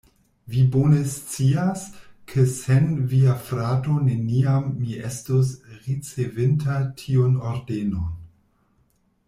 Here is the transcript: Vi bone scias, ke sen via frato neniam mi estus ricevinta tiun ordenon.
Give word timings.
Vi 0.51 0.61
bone 0.75 1.01
scias, 1.09 1.83
ke 2.31 2.45
sen 2.53 2.87
via 3.11 3.35
frato 3.49 3.99
neniam 4.07 4.73
mi 4.79 4.97
estus 5.11 5.53
ricevinta 5.85 6.79
tiun 7.03 7.37
ordenon. 7.53 8.09